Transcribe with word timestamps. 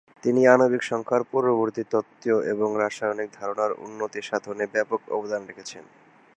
তিনি 0.23 0.41
আণবিক 0.47 0.81
সংখ্যার 0.83 1.23
পূর্ববর্তী 1.31 1.83
তত্ত্বীয় 1.91 2.37
এবং 2.53 2.69
রাসায়নিক 2.75 3.29
ধারণার 3.39 3.71
উন্নতি 3.85 4.19
সাধনে 4.21 4.65
ব্যাপক 4.73 5.01
অবদান 5.11 5.41
রেখেছেন। 5.45 5.83